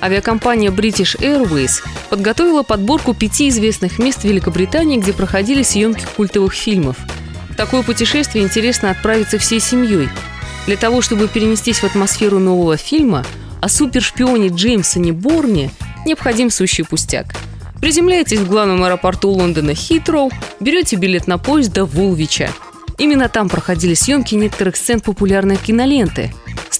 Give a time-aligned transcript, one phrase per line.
[0.00, 6.96] Авиакомпания British Airways подготовила подборку пяти известных мест Великобритании, где проходили съемки культовых фильмов.
[7.50, 10.08] В такое путешествие интересно отправиться всей семьей.
[10.66, 13.24] Для того, чтобы перенестись в атмосферу нового фильма,
[13.60, 15.70] о супершпионе Джеймсоне Борне
[16.06, 17.34] необходим сущий пустяк.
[17.80, 20.30] Приземляетесь в главном аэропорту Лондона Хитроу,
[20.60, 22.50] берете билет на поезд до Вулвича–
[22.98, 26.32] Именно там проходили съемки некоторых сцен популярной киноленты.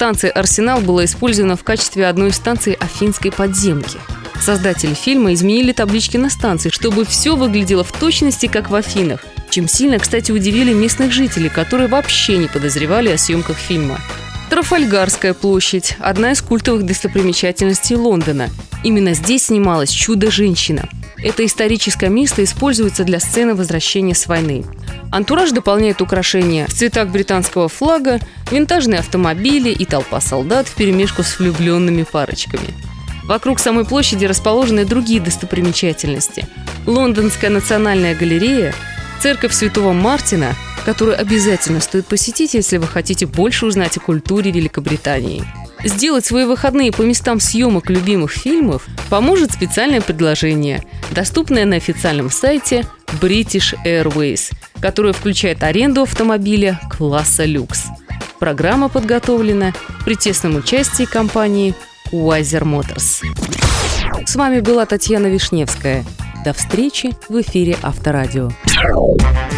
[0.00, 3.98] Станция «Арсенал» была использована в качестве одной из станций Афинской подземки.
[4.40, 9.68] Создатели фильма изменили таблички на станции, чтобы все выглядело в точности, как в Афинах, чем
[9.68, 14.00] сильно, кстати, удивили местных жителей, которые вообще не подозревали о съемках фильма.
[14.48, 18.48] Трафальгарская площадь– одна из культовых достопримечательностей Лондона.
[18.82, 20.88] Именно здесь снималась «Чудо-женщина».
[21.22, 24.64] Это историческое место используется для сцены возвращения с войны.
[25.12, 31.38] Антураж дополняет украшения в цветах британского флага, винтажные автомобили и толпа солдат в перемешку с
[31.38, 32.74] влюбленными парочками.
[33.24, 36.46] Вокруг самой площади расположены другие достопримечательности.
[36.86, 38.74] Лондонская национальная галерея,
[39.20, 40.54] церковь Святого Мартина,
[40.84, 45.44] которую обязательно стоит посетить, если вы хотите больше узнать о культуре Великобритании–
[45.84, 52.86] Сделать свои выходные по местам съемок любимых фильмов поможет специальное предложение, доступное на официальном сайте
[53.20, 57.84] British Airways, которое включает аренду автомобиля класса люкс.
[58.38, 59.72] Программа подготовлена
[60.04, 61.74] при тесном участии компании
[62.12, 63.22] Wiser Motors.
[64.26, 66.04] С вами была Татьяна Вишневская.
[66.44, 68.50] До встречи в эфире Авторадио.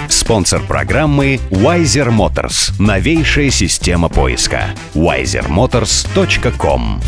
[0.09, 2.73] Спонсор программы Wiser Motors.
[2.79, 4.71] Новейшая система поиска.
[4.95, 7.01] wisermotors.com